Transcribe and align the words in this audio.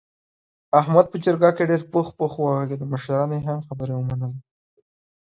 احمد 0.79 1.05
په 1.09 1.17
جرګه 1.23 1.49
کې 1.57 1.63
ډېر 1.69 1.81
پوخ 1.91 2.07
پوخ 2.17 2.33
و 2.37 2.43
غږېدا 2.57 2.85
مشرانو 2.93 3.33
یې 3.37 3.43
هم 3.47 3.59
خبرې 3.67 3.93
ومنلې. 3.95 4.39